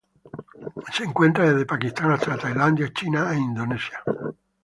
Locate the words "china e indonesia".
2.91-4.03